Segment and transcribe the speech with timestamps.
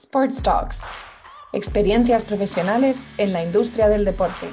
[0.00, 0.80] Sports Talks.
[1.52, 4.46] Experiencias profesionales en la industria del deporte.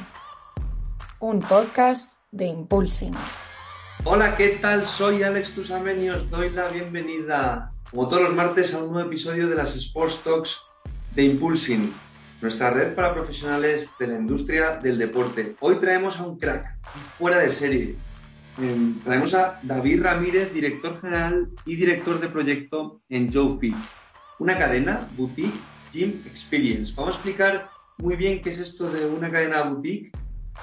[1.21, 3.14] Un podcast de Impulsing.
[4.04, 4.86] Hola, ¿qué tal?
[4.86, 9.07] Soy Alex Tusamen y os doy la bienvenida, como todos los martes, a un nuevo
[9.07, 10.62] episodio de las Sports Talks
[11.16, 11.93] de Impulsing,
[12.41, 15.55] nuestra red para profesionales de la industria del deporte.
[15.61, 16.75] Hoy traemos a un crack,
[17.18, 17.95] fuera de serie,
[18.59, 23.59] Em, traemos a David Ramírez, director general y director de proyecto en Joe
[24.40, 25.58] una cadena boutique
[25.91, 26.94] gym experience.
[26.95, 30.12] Vamos a explicar muy bien qué es esto de una cadena boutique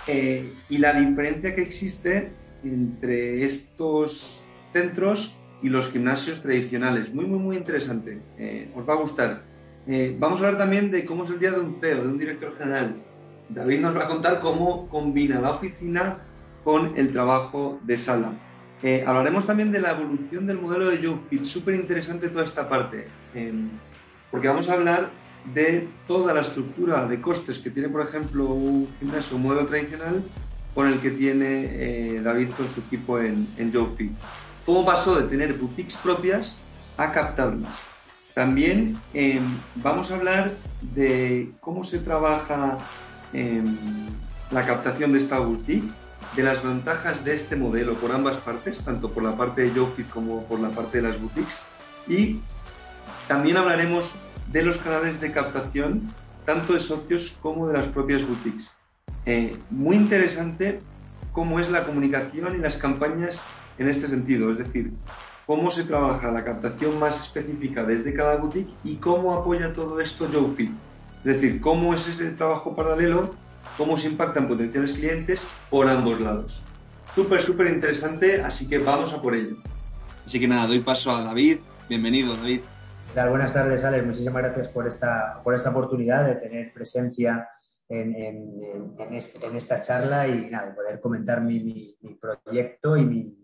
[0.07, 2.31] eh, y la diferencia que existe
[2.63, 7.13] entre estos centros y los gimnasios tradicionales.
[7.13, 8.21] Muy, muy, muy interesante.
[8.39, 9.43] Eh, os va a gustar.
[9.87, 12.19] Eh, vamos a hablar también de cómo es el día de un CEO, de un
[12.19, 12.97] director general.
[13.49, 16.19] David nos va a contar cómo combina la oficina
[16.65, 18.33] con el trabajo de sala.
[18.83, 23.09] Eh, hablaremos también de la evolución del modelo de YouFit, súper interesante toda esta parte,
[23.35, 23.71] em,
[24.31, 25.11] porque vamos a hablar
[25.55, 30.23] de toda la estructura de costes que tiene, por ejemplo, un gimnasio, un modelo tradicional,
[30.75, 33.73] con el que tiene eh, David con su equipo en, en.
[34.67, 36.57] Cómo pasó de tener boutiques propias
[36.97, 37.81] a captarlas.
[38.35, 39.43] También em,
[39.77, 42.79] vamos a hablar de cómo se trabaja
[43.33, 43.77] em,
[44.51, 45.89] la captación de esta boutique
[46.37, 50.09] de las ventajas de este modelo por ambas partes, tanto por la parte de YoFit
[50.09, 51.59] como por la parte de las boutiques.
[52.09, 52.41] Y
[53.29, 54.11] también hablaremos
[54.51, 56.13] de los canales de captación,
[56.45, 58.75] tanto de socios como de las propias boutiques.
[59.27, 60.81] Eh, muy interesante
[61.33, 63.43] cómo es la comunicación y las campañas
[63.79, 64.93] en este sentido, es decir,
[65.47, 70.31] cómo se trabaja la captación más específica desde cada boutique y cómo apoya todo esto
[70.31, 70.71] YoFit.
[71.25, 73.35] Es decir, cómo es ese trabajo paralelo
[73.77, 76.63] cómo se impactan potenciales clientes por ambos lados.
[77.15, 79.57] Súper, súper interesante, así que vamos a por ello.
[80.27, 81.59] Así que nada, doy paso a David.
[81.89, 82.61] Bienvenido, David.
[83.15, 84.05] Buenas tardes, Alex.
[84.05, 87.49] Muchísimas gracias por esta, por esta oportunidad de tener presencia
[87.89, 93.39] en, en, en, esta charla y nada, de poder comentar mi, mi, proyecto y mi,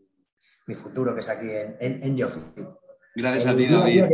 [0.66, 4.04] mi, futuro, que es aquí en, en, Gracias a ti, David.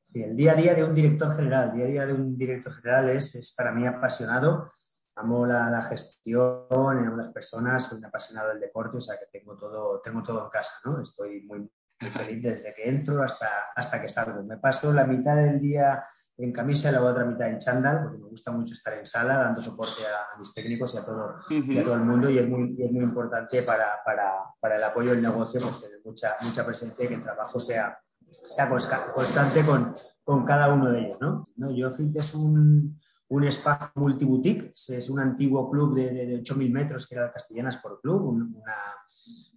[0.00, 1.70] sí, el día a día de un director general.
[1.70, 4.66] El día a día de un director general es, es para mí apasionado
[5.16, 9.56] amo la, gestión, amo las personas, soy un apasionado del deporte, o sea que tengo
[9.56, 11.00] todo, tengo todo en casa, ¿no?
[11.00, 11.70] Estoy muy,
[12.10, 14.42] feliz desde que entro hasta, hasta que salgo.
[14.44, 16.04] Me paso la mitad del día
[16.36, 19.38] en camisa y la otra mitad en chándal, porque me gusta mucho estar en sala
[19.38, 21.36] dando soporte a, mis técnicos y a, todo,
[21.82, 25.22] todo el mundo y es muy, es muy importante para, para, para, el apoyo del
[25.22, 30.44] negocio pues tener mucha, mucha presencia y que el trabajo sea, sea constante con, con
[30.44, 31.18] cada uno de ellos.
[31.18, 31.46] ¿no?
[31.56, 31.70] ¿No?
[31.70, 37.06] Yo, que es un un espacio multiboutique, es un antiguo club de, de, 8.000 metros
[37.06, 38.62] que era Castellanas por Club, un,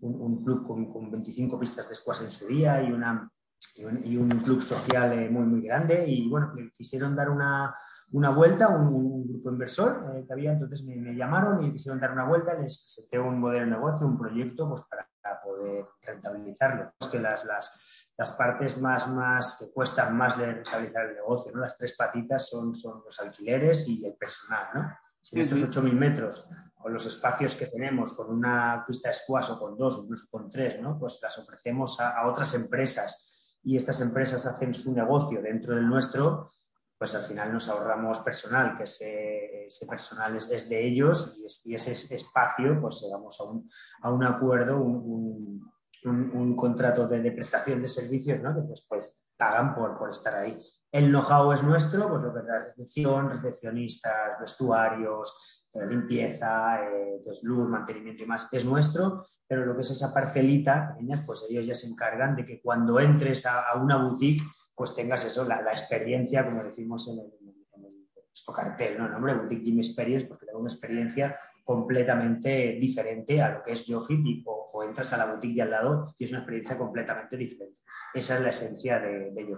[0.01, 3.31] un, club con, con, 25 pistas de squash en su día y, una,
[3.77, 6.03] y, un, club social eh, muy, muy grande.
[6.07, 7.75] Y bueno, quisieron dar una,
[8.11, 12.25] una vuelta, un, grupo inversor eh, que había, entonces me, llamaron y quisieron dar una
[12.25, 15.07] vuelta, les presenté un modelo de negocio, un proyecto pues, para,
[15.43, 16.91] poder rentabilizarlo.
[17.11, 21.61] Que las, las las partes más, más que cuestan más de rentabilizar el negocio, ¿no?
[21.61, 24.89] Las tres patitas son, son los alquileres y el personal, ¿no?
[25.21, 29.51] Si en estos 8.000 metros, con los espacios que tenemos, con una pista de squash
[29.51, 30.99] o con dos, incluso con tres, ¿no?
[30.99, 36.49] Pues las ofrecemos a, otras empresas y estas empresas hacen su negocio dentro del nuestro,
[36.97, 42.13] pues al final nos ahorramos personal, que ese, ese personal es, de ellos y, ese
[42.13, 43.69] espacio, pues llegamos a un,
[44.01, 45.71] a un acuerdo, un un,
[46.55, 48.55] contrato de, prestación de servicios, ¿no?
[48.55, 50.59] que pues, pues pagan por, por estar ahí.
[50.91, 57.21] El know-how es nuestro, pues lo que es la recepción, recepcionistas, vestuarios, eh, limpieza, eh,
[57.23, 61.67] pues, luz, mantenimiento y más, es nuestro, pero lo que es esa parcelita, pues ellos
[61.67, 64.43] ya se encargan de que cuando entres a, una boutique,
[64.75, 67.39] pues tengas eso, la, experiencia, como decimos en el,
[68.55, 69.05] cartel, ¿no?
[69.05, 71.37] El nombre Boutique Gym Experience, porque tengo una experiencia
[71.69, 75.69] completamente diferente a lo que es YoFit y, o, entras a la boutique de al
[75.69, 77.77] lado y es una experiencia completamente diferente.
[78.11, 79.55] Esa es la esencia de, de.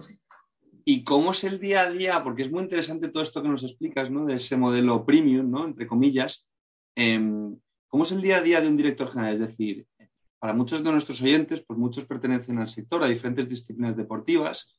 [0.84, 2.22] ¿Y cómo es el día a día?
[2.22, 4.26] Porque es muy interesante todo esto que nos explicas, ¿no?
[4.26, 5.64] De ese modelo premium, ¿no?
[5.64, 6.46] Entre comillas.
[6.94, 9.32] Em, ¿Cómo es el día a día de un director general?
[9.32, 9.86] Es decir,
[10.38, 14.76] para muchos de nuestros oyentes, pues muchos pertenecen al sector, a diferentes disciplinas deportivas,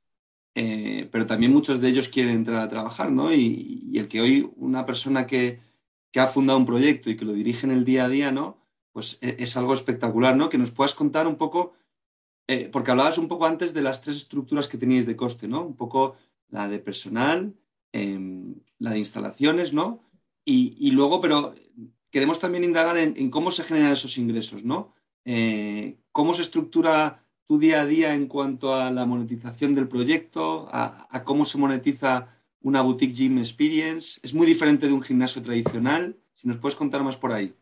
[0.53, 3.33] eh, pero también muchos de ellos quieren entrar a trabajar, ¿no?
[3.33, 5.72] y el que hoy una persona que,
[6.13, 8.60] que ha fundado un proyecto y que lo dirige en el día a día, ¿no?
[8.94, 10.48] Pues e, es, algo espectacular, ¿no?
[10.48, 11.74] Que nos puedas contar un poco,
[12.48, 15.65] eh, porque hablabas un poco antes de las tres estructuras que teníais de coste, ¿no?
[15.65, 16.15] Un poco
[16.50, 17.56] la de personal,
[17.92, 20.04] em, la de instalaciones, ¿no?
[20.45, 21.56] Y, luego, pero
[22.12, 24.94] queremos también indagar en, cómo se generan esos ingresos, ¿no?
[25.25, 30.68] Eh, ¿Cómo se estructura tu día a día en cuanto a la monetización del proyecto,
[30.71, 32.27] a, a cómo se monetiza
[32.63, 34.19] una boutique gym experience?
[34.24, 36.18] ¿Es muy diferente de un gimnasio tradicional?
[36.36, 37.54] Si nos puedes contar más por ahí.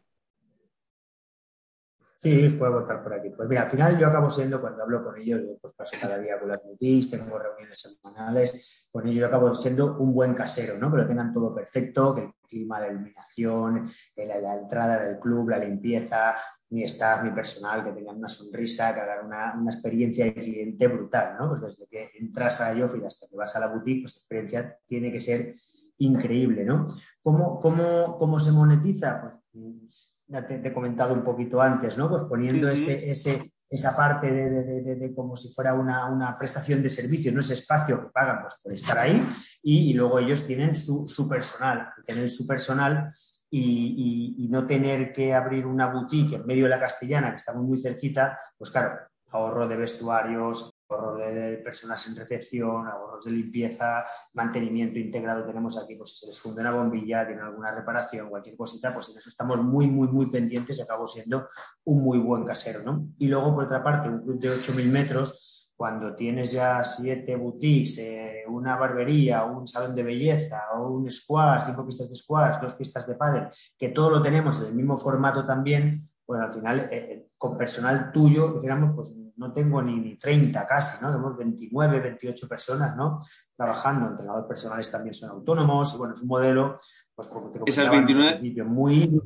[2.21, 3.31] Sí, puedo contar por aquí.
[3.35, 6.39] Pues mira, al final yo acabo siendo, cuando hablo con ellos, pues paso cada día
[6.39, 10.91] con las boutiques, tengo reuniones semanales, con ellos yo acabo siendo un buen casero, ¿no?
[10.91, 15.57] Que lo tengan todo perfecto, que el clima, la iluminación, la, entrada del club, la
[15.57, 16.35] limpieza,
[16.69, 21.38] mi staff, mi personal, que tengan una sonrisa, que hagan una, experiencia de cliente brutal,
[21.39, 21.50] ¿no?
[21.50, 24.77] Pues desde que entras a Yofi hasta que vas a la boutique, pues la experiencia
[24.85, 25.56] tiene que ser
[25.97, 26.85] increíble, ¿no?
[27.24, 29.41] ¿Cómo, cómo, cómo se monetiza?
[29.51, 32.09] Pues ya te, he comentado un poquito antes, ¿no?
[32.09, 37.41] Pues poniendo ese, ese, esa parte de, como si fuera una, prestación de servicio, ¿no?
[37.41, 39.25] Ese espacio que pagan pues, por estar ahí
[39.61, 43.11] y, luego ellos tienen su, su, personal, tener su personal
[43.49, 47.79] y, no tener que abrir una boutique en medio de la castellana, que está muy
[47.79, 48.99] cerquita, pues claro,
[49.29, 54.03] ahorro de vestuarios, ahorros de, personas en recepción, ahorros de limpieza,
[54.33, 58.57] mantenimiento integrado tenemos aquí, pues si se les funde una bombilla, tienen alguna reparación, cualquier
[58.57, 61.47] cosita, pues en eso estamos muy, muy, muy pendientes y acabo siendo
[61.85, 63.07] un muy buen casero, ¿no?
[63.17, 67.97] Y luego, por otra parte, un club de 8.000 metros, cuando tienes ya siete boutiques,
[67.97, 73.07] eh, una barbería, un salón de belleza, un squash, cinco pistas de squash, dos pistas
[73.07, 73.47] de pádel,
[73.79, 77.57] que todo lo tenemos en el mismo formato también, pues al final, eh, eh, con
[77.57, 81.09] personal tuyo, digamos, pues no tengo ni, 30 casi, ¿no?
[81.09, 83.17] Tenemos 29, 28 personas, ¿no?
[83.57, 86.77] Trabajando, entrenadores personales también son autónomos, y bueno, es un modelo,
[87.15, 89.19] pues como te esas 29, muy...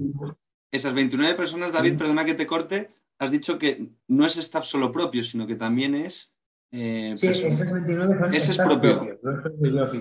[0.72, 4.92] Esas 29 personas, David, perdona que te corte, has dicho que no es staff solo
[4.92, 6.32] propio, sino que también es...
[6.72, 9.20] Eh, sí, esas 29 son Ese es propio.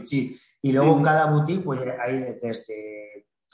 [0.05, 0.37] sí.
[0.63, 3.04] Y luego cada boutique, pues hay desde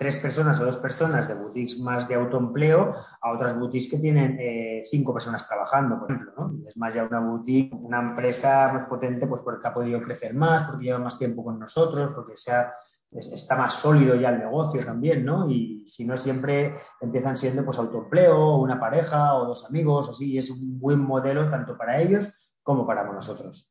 [0.01, 4.35] tres personas o dos personas de boutiques más de autoempleo a otras boutiques que tienen
[4.41, 6.33] eh, cinco personas trabajando, por ejemplo.
[6.39, 6.67] ¿no?
[6.67, 10.63] Es más ya una boutique, una empresa más potente, pues porque ha podido crecer más,
[10.63, 12.71] porque lleva más tiempo con nosotros, porque sea,
[13.11, 15.51] está más sólido ya el negocio también, ¿no?
[15.51, 20.39] Y si no, siempre empiezan siendo pues autoempleo, una pareja o dos amigos, así, y
[20.39, 23.70] es un buen modelo tanto para ellos como para nosotros.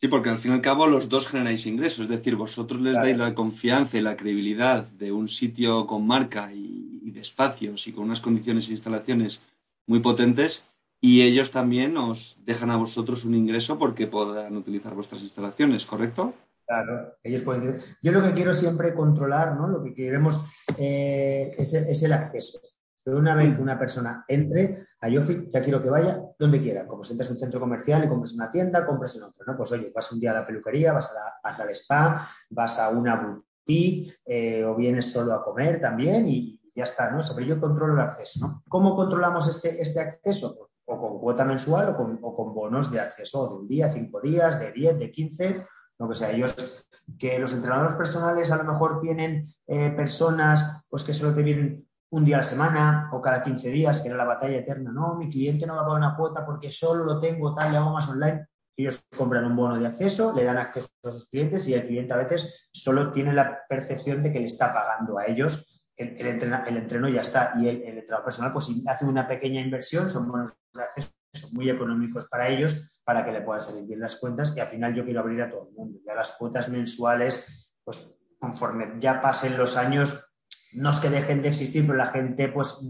[0.00, 2.94] Sí, porque al fin y al cabo los dos generáis ingresos, es decir, vosotros les
[2.94, 7.92] dais la confianza y la credibilidad de un sitio con marca y, de espacios y
[7.92, 9.40] con unas condiciones e instalaciones
[9.86, 10.64] muy potentes
[11.00, 16.34] y ellos también os dejan a vosotros un ingreso porque puedan utilizar vuestras instalaciones, ¿correcto?
[16.66, 17.96] Claro, ellos pueden decir.
[18.02, 19.68] Yo lo que quiero siempre controlar, ¿no?
[19.68, 22.58] Lo que queremos eh, es el acceso.
[23.06, 26.88] Pero una vez una persona entre a Yofi, ya quiero que vaya donde quiera.
[26.88, 29.56] Como si entras un centro comercial y compres una tienda, compres en otro, ¿no?
[29.56, 32.20] Pues oye, vas un día a la peluquería, vas, a al spa,
[32.50, 37.20] vas a una boutique eh, o vienes solo a comer también y ya está, ¿no?
[37.36, 38.64] Pero yo controlo el acceso, ¿no?
[38.68, 40.56] ¿Cómo controlamos este, este acceso?
[40.58, 43.88] Pues, o con cuota mensual o con, o con, bonos de acceso de un día,
[43.88, 45.64] cinco días, de diez, de quince,
[45.96, 46.32] lo que sea.
[46.32, 51.42] Ellos, que los entrenadores personales a lo mejor tienen eh, personas pues que solo te
[51.42, 54.92] vienen un día a la semana o cada 15 días, que era la batalla eterna.
[54.92, 57.78] No, mi cliente no va a pagar una cuota porque solo lo tengo tal, le
[57.78, 58.46] hago más online.
[58.78, 62.12] Ellos compran un bono de acceso, le dan acceso a sus clientes y el cliente
[62.12, 66.76] a veces solo tiene la percepción de que le está pagando a ellos el, el,
[66.76, 67.54] entreno ya está.
[67.56, 71.12] Y el, el, entrenador personal, pues si hace una pequeña inversión, son bonos de acceso
[71.32, 74.54] son muy económicos para ellos, para que le puedan salir bien las cuentas.
[74.56, 76.00] Y al final yo quiero abrir a todo el mundo.
[76.06, 80.35] Ya las cuotas mensuales, pues conforme ya pasen los años,
[80.76, 82.80] no es que dejen de existir, pero la gente pues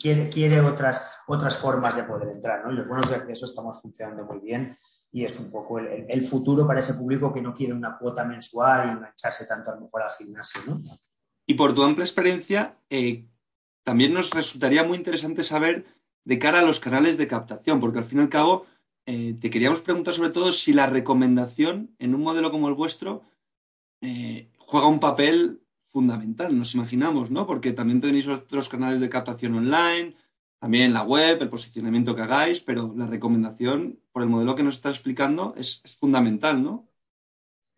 [0.00, 2.72] quiere, quiere otras, otras formas de poder entrar, ¿no?
[2.72, 4.74] Y los bonos de acceso estamos funcionando muy bien
[5.10, 8.88] y es un poco el, futuro para ese público que no quiere una cuota mensual
[8.88, 10.80] y engancharse tanto a lo mejor al gimnasio, ¿no?
[11.46, 13.26] Y por tu amplia experiencia, eh,
[13.82, 15.84] también nos resultaría muy interesante saber
[16.24, 18.66] de cara a los canales de captación, porque al fin y al cabo
[19.04, 23.22] eh, te queríamos preguntar sobre todo si la recomendación en un modelo como el vuestro
[24.00, 25.61] eh, juega un papel
[25.92, 27.46] fundamental, nos imaginamos, ¿no?
[27.46, 30.16] Porque también tenéis otros canales de captación online,
[30.58, 34.76] también la web, el posicionamiento que hagáis, pero la recomendación, por el modelo que nos
[34.76, 36.88] está explicando, es, fundamental, ¿no?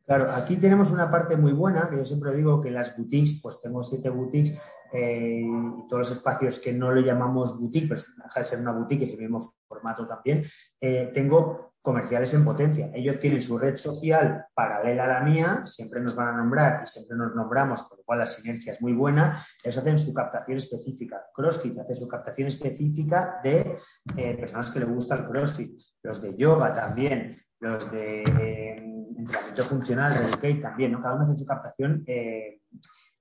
[0.07, 3.63] Claro, aquí tenemos una parte muy buena, que yo siempre digo que las boutiques, pues
[3.63, 4.61] tengo siete boutiques
[4.93, 8.73] eh, y todos los espacios que no le llamamos boutique, pero deja de ser una
[8.73, 10.43] boutique, es el mismo formato también,
[10.79, 12.91] eh, tengo comerciales en potencia.
[12.95, 16.87] Ellos tienen su red social paralela a la mía, siempre nos van a nombrar y
[16.87, 19.39] siempre nos nombramos, con lo cual la sinergia es muy buena.
[19.63, 21.21] Ellos hacen su captación específica.
[21.35, 23.77] CrossFit hace su captación específica de
[24.17, 25.79] eh, personas que le gusta el CrossFit.
[26.03, 28.77] Los de yoga también, los de eh,
[29.19, 31.03] entrenamiento funcional, Educate también, ¿no?
[31.03, 32.03] Cada uno hace su captación.
[32.07, 32.63] Eh,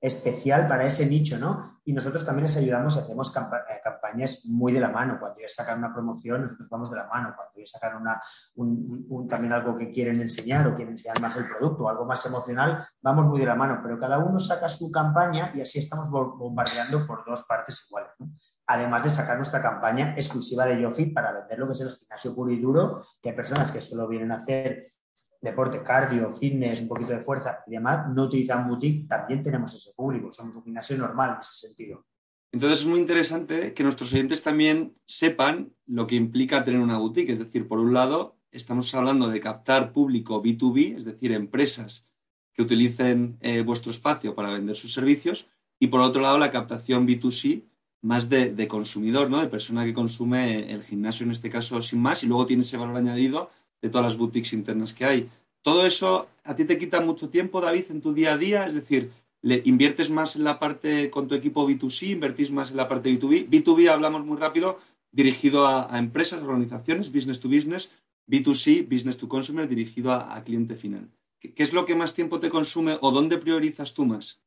[0.03, 1.79] especial para ese nicho, ¿no?
[1.86, 5.17] Y nosotros también les ayudamos y hacemos eh, campañas muy de la mano.
[5.17, 7.33] Cuando ellos sacan una promoción, nosotros vamos de la mano.
[7.33, 8.22] Cuando ellos sacan una,
[8.55, 12.86] un, también algo que quieren enseñar o quieren enseñar más el producto, algo más emocional,
[13.01, 13.79] vamos muy de la mano.
[13.81, 18.12] Pero cada uno saca su campaña y así estamos bombardeando por dos partes iguales.
[18.67, 22.36] Además de sacar nuestra campaña exclusiva de YoFit para vender lo que es el gimnasio
[22.36, 24.86] puro y duro, que hay personas que solo vienen a hacer
[25.43, 29.91] deporte, cardio, fitness, un poquito de fuerza y demás, no utilizan boutique, también tenemos ese
[29.93, 32.05] público, somos un gimnasio normal en ese sentido.
[32.53, 37.31] Entonces es muy interesante que nuestros oyentes también sepan lo que implica tener una boutique.
[37.31, 42.07] Es decir, por un lado, estamos hablando de captar público B2B, es decir, empresas
[42.53, 45.47] que utilicen eh, vuestro espacio para vender sus servicios,
[45.79, 47.63] y por otro lado, la captación B2C,
[48.01, 49.41] más de, de, consumidor, ¿no?
[49.41, 52.77] de persona que consume el gimnasio en este caso sin más, y luego tiene ese
[52.77, 53.50] valor añadido
[53.83, 55.29] de todas las boutiques internas que hay.
[55.61, 58.73] Todo eso a ti te quita mucho tiempo, David, en tu día a día, es
[58.73, 59.11] decir,
[59.41, 63.11] le inviertes más en la parte con tu equipo B2C, invertís más en la parte
[63.11, 63.49] B2B.
[63.49, 64.79] B2B hablamos muy rápido,
[65.11, 67.91] dirigido a, empresas, organizaciones, business to business,
[68.27, 71.09] B2C, business to consumer, dirigido a, cliente final.
[71.39, 74.41] ¿Qué, es lo que más tiempo te consume o dónde priorizas tú más?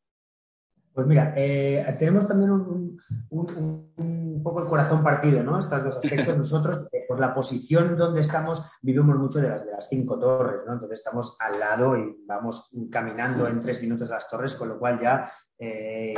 [0.97, 2.99] Pues mira, eh, tenemos también un,
[3.29, 5.59] un, poco el corazón partido, ¿no?
[5.59, 6.35] Estos dos aspectos.
[6.39, 10.63] Nosotros, eh, por la posición donde estamos, vivimos mucho de las, de las cinco torres,
[10.67, 10.73] ¿no?
[10.73, 14.79] Entonces estamos al lado y vamos caminando en tres minutos a las torres, con lo
[14.79, 16.15] cual ya eh,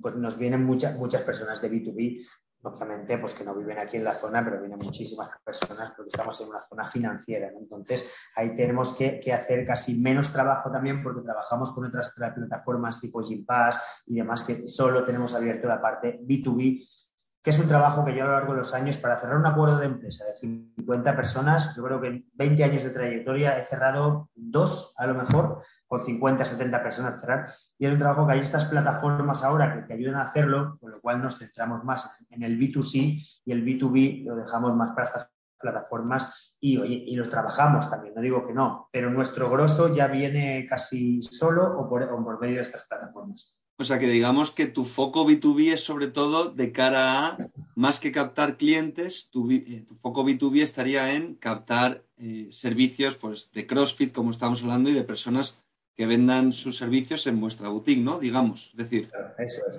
[0.00, 2.26] pues nos vienen muchas, muchas personas de B2B
[2.62, 6.40] obviamente, pues que no viven aquí en la zona, pero vienen muchísimas personas porque estamos
[6.40, 7.50] en una zona financiera.
[7.58, 13.22] Entonces, ahí tenemos que, hacer casi menos trabajo también porque trabajamos con otras plataformas tipo
[13.22, 17.11] Gympass y demás que solo tenemos abierto la parte B2B
[17.42, 19.46] que es un trabajo que yo a lo largo de los años, para cerrar un
[19.46, 23.64] acuerdo de empresa de 50 personas, yo creo que en 20 años de trayectoria he
[23.64, 27.48] cerrado dos, a lo mejor, con 50, 70 personas cerrar.
[27.78, 30.92] Y es un trabajo que hay estas plataformas ahora que te ayudan a hacerlo, con
[30.92, 35.04] lo cual nos centramos más en el B2C y el B2B lo dejamos más para
[35.04, 40.08] estas plataformas y, y los trabajamos también, no digo que no, pero nuestro grosso ya
[40.08, 43.61] viene casi solo o por, o por medio de estas plataformas.
[43.82, 47.36] O sea que digamos que tu foco B2B es sobre todo de cara a,
[47.74, 53.66] más que captar clientes, tu, eh, foco B2B estaría en captar eh, servicios pues, de
[53.66, 55.58] CrossFit, como estamos hablando, y de personas
[55.96, 58.20] que vendan sus servicios en vuestra boutique, ¿no?
[58.20, 59.10] Digamos, es decir,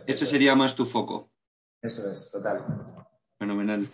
[0.06, 1.32] ese sería más tu foco.
[1.82, 2.62] Eso es, total.
[3.40, 3.86] Fenomenal.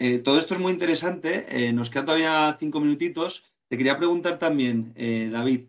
[0.00, 1.72] Eh, todo esto es muy interesante.
[1.72, 3.44] nos quedan todavía cinco minutitos.
[3.68, 4.92] Te quería preguntar también,
[5.30, 5.68] David,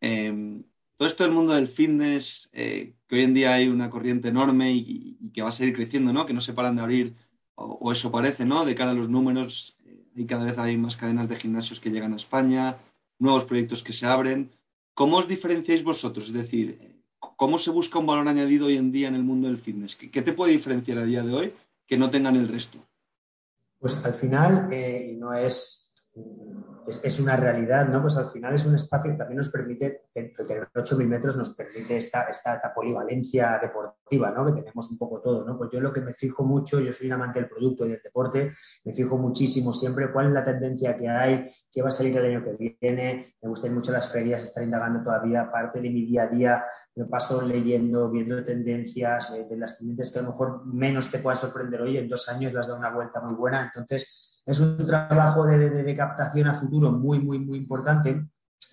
[0.00, 0.64] em,
[0.98, 4.72] todo esto del mundo del fitness, eh, que hoy en día hay una corriente enorme
[4.72, 6.26] y, que va a seguir creciendo, ¿no?
[6.26, 7.14] Que no se paran de abrir,
[7.54, 8.64] o, eso parece, ¿no?
[8.64, 11.92] De cara a los números, eh, y cada vez hay más cadenas de gimnasios que
[11.92, 12.78] llegan a España,
[13.20, 14.50] nuevos proyectos que se abren.
[14.92, 16.26] ¿Cómo os diferenciáis vosotros?
[16.26, 19.58] Es decir, ¿cómo se busca un valor añadido hoy en día en el mundo del
[19.58, 19.94] fitness?
[19.94, 21.54] ¿Qué, te puede diferenciar a día de hoy
[21.86, 22.78] que no tengan el resto?
[23.78, 25.94] Pues al final, eh, no es
[26.88, 28.00] es, una realidad, ¿no?
[28.00, 31.50] Pues al final es un espacio que también nos permite, el tener 8.000 metros nos
[31.50, 34.46] permite esta, esta, polivalencia deportiva, ¿no?
[34.46, 35.56] Que tenemos un poco todo, ¿no?
[35.58, 38.00] Pues yo lo que me fijo mucho, yo soy un amante del producto y del
[38.02, 38.50] deporte,
[38.84, 42.24] me fijo muchísimo siempre cuál es la tendencia que hay, qué va a salir el
[42.24, 46.22] año que viene, me gustan mucho las ferias, estar indagando todavía, parte de mi día
[46.22, 46.64] a día,
[46.94, 51.18] me paso leyendo, viendo tendencias, eh, de las tendencias que a lo mejor menos te
[51.18, 54.78] puedan sorprender hoy, en dos años las da una vuelta muy buena, entonces es un
[54.78, 58.28] trabajo de, captación a futuro muy, muy, muy importante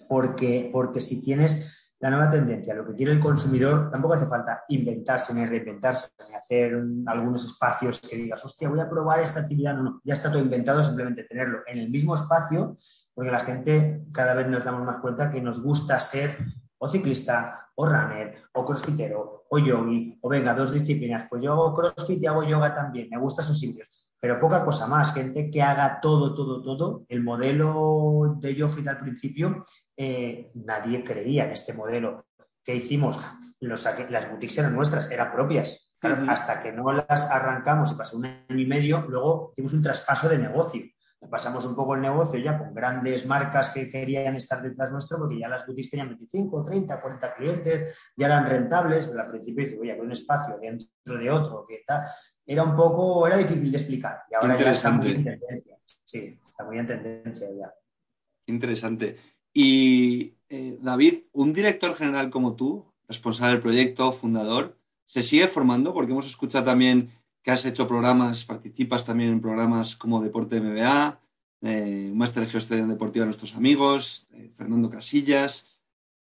[0.08, 4.64] porque, porque si tienes la nueva tendencia, lo que quiere el consumidor, tampoco hace falta
[4.70, 9.76] inventarse ni reinventarse, ni hacer algunos espacios que digas, hostia, voy a probar esta actividad.
[9.76, 12.74] No, no, ya está todo inventado, simplemente tenerlo en el mismo espacio,
[13.14, 16.38] porque la gente cada vez nos damos más cuenta que nos gusta ser
[16.78, 21.26] o ciclista, o runner, o crossfitero, o yogi, o venga, dos disciplinas.
[21.30, 24.88] Pues yo hago crossfit y hago yoga también, me gustan esos sitios pero poca cosa
[24.88, 27.06] más, gente que haga todo, todo, todo.
[27.10, 29.62] El modelo de Joffrey al principio,
[29.96, 32.26] eh, nadie creía en este modelo.
[32.64, 33.20] ¿Qué hicimos?
[33.60, 35.96] las boutiques eran nuestras, eran propias.
[36.28, 40.28] Hasta que no las arrancamos y pasó un año y medio, luego hicimos un traspaso
[40.28, 40.82] de negocio
[41.30, 45.40] pasamos un poco el negocio ya con grandes marcas que querían estar detrás nuestro, porque
[45.40, 49.80] ya las boutiques tenían 25, 30, 40 clientes, ya eran rentables, pero al principio dice,
[49.80, 52.04] oye, un espacio dentro de otro, que tal,
[52.46, 54.24] era un poco, era difícil de explicar.
[54.30, 55.78] Y ahora ya está muy en tendencia.
[56.04, 57.74] Sí, está muy en tendencia ya.
[58.48, 59.18] Interesante.
[59.52, 65.94] Y eh, David, un director general como tú, responsable del proyecto, fundador, ¿se sigue formando?
[65.94, 67.12] Porque hemos escuchado también
[67.42, 71.20] que has hecho programas, participas también en programas como Deporte MBA,
[71.62, 75.66] eh, Máster de Gestión Deportiva de nuestros amigos, eh, Fernando Casillas,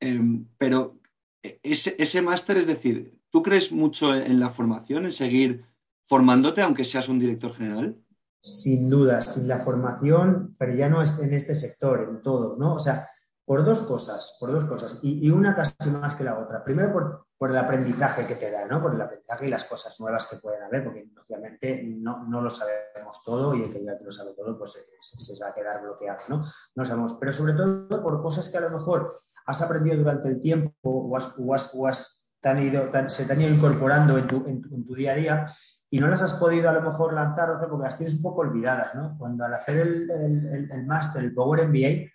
[0.00, 0.98] em, pero
[1.42, 5.64] e, ese, ese máster, es decir, ¿tú crees mucho en la formación, en seguir
[6.12, 7.96] formándote aunque seas un director general?
[8.38, 12.74] Sin duda, sin la formación, pero ya no en este sector, en todos, ¿no?
[12.74, 13.08] O sea,
[13.46, 16.62] por dos cosas, por dos cosas, y, una casi más que la otra.
[16.62, 18.82] Primero, por, por, el aprendizaje que te da, ¿no?
[18.82, 22.50] Por el aprendizaje y las cosas nuevas que pueden haber, porque obviamente no, no lo
[22.50, 25.80] sabemos todo y el que diga que lo sabe todo, pues se, va a quedar
[25.80, 26.44] bloqueado, ¿no?
[26.76, 29.10] No sabemos, pero sobre todo por cosas que a lo mejor
[29.46, 32.28] has aprendido durante el tiempo o, has, o has,
[32.60, 35.46] ido, se te han ido incorporando en tu, en, tu, día a día
[35.92, 38.40] y no las has podido a lo mejor lanzar o porque las tienes un poco
[38.40, 39.14] olvidadas, ¿no?
[39.18, 42.08] Cuando al hacer el, el, el máster, el Power MBA,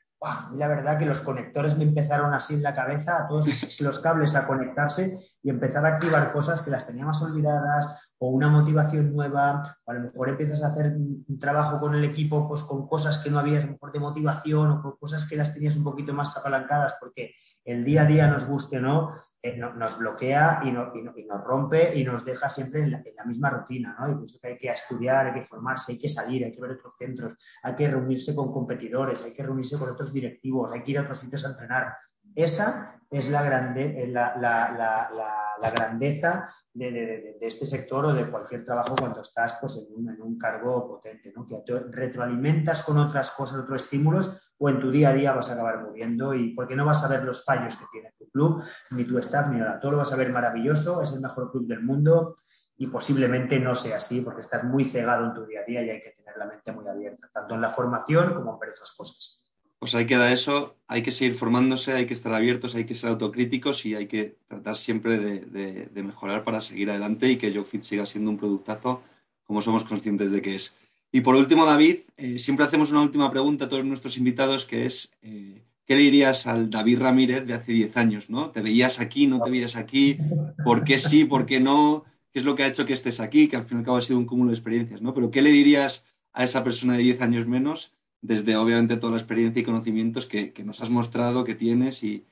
[0.56, 3.46] la verdad que los conectores me empezaron así en la cabeza, a todos
[3.82, 8.50] los cables a conectarse y empezar a activar cosas que las teníamos olvidadas o una
[8.50, 12.64] motivación nueva, o a lo mejor empiezas a hacer un trabajo con el equipo pues
[12.64, 15.84] con cosas que no habías, mejor de motivación o con cosas que las tenías un
[15.84, 17.34] poquito más apalancadas porque
[17.64, 19.10] el día a día nos guste o no,
[19.42, 23.50] eh, nos bloquea y, no, y, nos rompe y nos deja siempre en la, misma
[23.50, 24.24] rutina, ¿no?
[24.24, 26.96] Y que hay que estudiar, hay que formarse, hay que salir, hay que ver otros
[26.98, 31.00] centros, hay que reunirse con competidores, hay que reunirse con otros directivos, hay que ir
[31.00, 31.94] a otros sitios a entrenar.
[32.36, 36.44] Esa es la, grande, la, la, grandeza
[36.74, 41.48] de, este sector o de cualquier trabajo cuando estás pues, en, un, cargo potente, ¿no?
[41.48, 45.54] que retroalimentas con otras cosas, otros estímulos o en tu día a día vas a
[45.54, 49.06] acabar moviendo y porque no vas a ver los fallos que tiene tu club, ni
[49.06, 49.80] tu staff, ni nada.
[49.80, 52.36] Todo lo vas a ver maravilloso, es el mejor club del mundo
[52.76, 55.90] y posiblemente no sea así porque estás muy cegado en tu día a día y
[55.90, 59.47] hay que tener la mente muy abierta, tanto en la formación como en otras cosas
[59.80, 63.10] pues ahí queda eso, hay que seguir formándose, hay que estar abiertos, hay que ser
[63.10, 68.06] autocríticos y hay que tratar siempre de, mejorar para seguir adelante y que YoFit siga
[68.06, 69.02] siendo un productazo
[69.44, 70.76] como somos conscientes de que es.
[71.12, 74.86] Y por último, David, eh, siempre hacemos una última pregunta a todos nuestros invitados que
[74.86, 78.30] es, eh, ¿qué le dirías al David Ramírez de hace 10 años?
[78.30, 78.50] ¿no?
[78.50, 80.18] ¿Te veías aquí, no te veías aquí?
[80.66, 82.04] ¿Por qué sí, por qué no?
[82.34, 83.48] ¿Qué es lo que ha hecho que estés aquí?
[83.48, 85.14] Que al fin y al cabo ha sido un cúmulo de experiencias, ¿no?
[85.14, 87.94] Pero ¿qué le dirías a esa persona de 10 años menos
[88.28, 92.28] desde obviamente toda la experiencia y conocimientos que, nos has mostrado, que tienes y,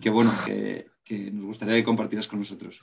[0.00, 0.86] que bueno, que,
[1.32, 2.80] nos gustaría que compartieras con nosotros.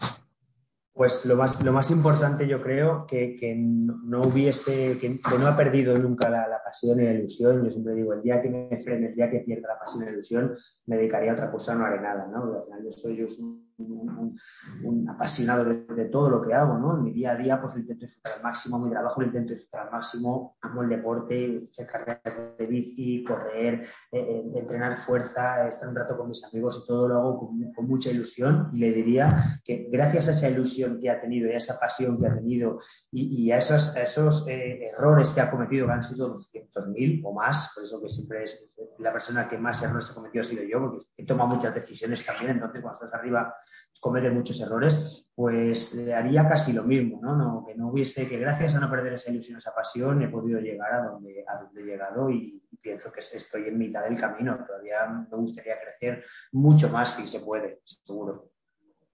[0.92, 5.56] Pues lo más, lo más importante yo creo que, que no hubiese, que, no ha
[5.56, 7.63] perdido nunca la, pasión y la ilusión.
[7.63, 10.06] Yo siempre digo, el día que me frene, el día que pierda la pasión y
[10.08, 10.54] la ilusión,
[10.88, 12.44] me dedicaría a otra cosa, no haré nada, ¿no?
[12.44, 16.98] al final yo soy, yo soy un, apasionado de, todo lo que hago, ¿no?
[16.98, 19.54] En mi día a día pues lo intento disfrutar al máximo, mi trabajo lo intento
[19.54, 22.22] disfrutar al máximo, amo el deporte, hacer carreras
[22.58, 23.76] de bici, correr,
[24.12, 27.88] eh, eh, entrenar fuerza, estar un rato con mis amigos y todo lo hago con,
[27.88, 31.58] mucha ilusión y le diría que gracias a esa ilusión que ha tenido y a
[31.58, 32.80] esa pasión que ha tenido
[33.12, 37.72] y, a esos, esos eh, errores que ha cometido, que han sido 200.000 o más,
[37.74, 40.82] por eso que siempre es la persona que más errores ha cometido ha sido yo,
[40.82, 43.54] porque he tomado muchas decisiones también, entonces cuando estás arriba
[44.00, 47.64] comete muchos errores, pues haría casi lo mismo, ¿no?
[47.66, 50.94] Que no hubiese, que gracias a no perder esa ilusión, esa pasión, he podido llegar
[50.94, 54.58] a donde, a donde he llegado y, pienso que estoy en mitad del camino.
[54.66, 58.50] Todavía me gustaría crecer mucho más si se puede, seguro.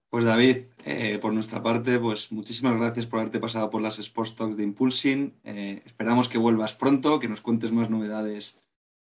[0.08, 4.36] Pues David, eh, por nuestra parte, pues muchísimas gracias por haberte pasado por las Sports
[4.36, 5.40] Talks de Impulsing.
[5.42, 8.60] Eh, esperamos que vuelvas pronto, que nos cuentes más novedades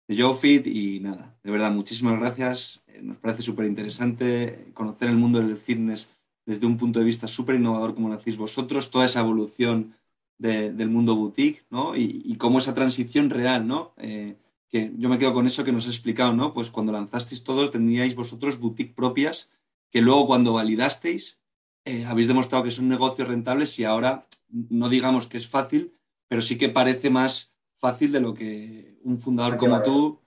[0.07, 2.81] de YoFit y nada, de verdad, muchísimas gracias.
[2.87, 6.09] Eh, nos parece súper interesante conocer el mundo del fitness
[6.45, 9.95] desde un punto de vista súper innovador como lo hacéis vosotros, toda esa evolución
[10.39, 11.95] del mundo boutique, ¿no?
[11.95, 13.93] Y, cómo esa transición real, ¿no?
[13.95, 14.35] Eh,
[14.69, 16.53] que yo me quedo con eso que nos has explicado, ¿no?
[16.53, 19.49] Pues cuando lanzasteis todo, teníais vosotros boutique propias,
[19.89, 21.39] que luego cuando validasteis,
[21.85, 25.93] eh, habéis demostrado que son negocios rentables y ahora no digamos que es fácil,
[26.27, 27.52] pero sí que parece más
[27.83, 30.17] fácil de lo que un fundador como tú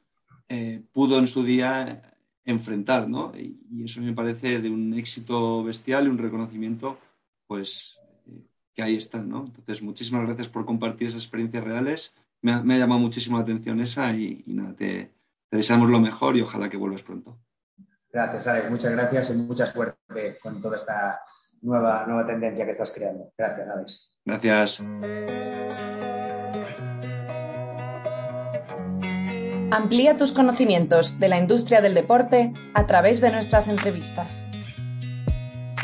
[0.47, 2.13] eh, pudo en su día
[2.45, 3.33] enfrentar, ¿no?
[3.35, 6.99] Y, eso me parece de un éxito bestial y un reconocimiento,
[7.47, 8.43] pues, eh,
[8.75, 9.47] que ahí están, ¿no?
[9.47, 12.13] Entonces, muchísimas gracias por compartir esas experiencias reales.
[12.43, 15.15] Me ha, llamado muchísimo la atención esa y, nada, te,
[15.51, 17.39] deseamos lo mejor y ojalá que vuelvas pronto.
[18.13, 18.71] Gracias, Alex.
[18.71, 21.21] Muchas gracias y mucha suerte con toda esta
[21.63, 23.33] nueva, nueva tendencia que estás creando.
[23.35, 24.21] Gracias, Alex.
[24.27, 24.83] Gracias.
[29.73, 34.49] Amplía tus conocimientos de la industria del deporte a través de nuestras entrevistas.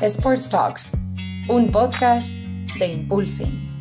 [0.01, 0.92] Sports Talks,
[1.49, 2.29] un podcast
[2.79, 3.71] de Impulsing.